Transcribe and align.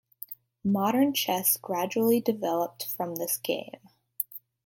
Modern 0.63 1.13
chess 1.13 1.57
gradually 1.57 2.19
developed 2.21 2.91
from 2.97 3.17
this 3.17 3.37
game. 3.37 3.81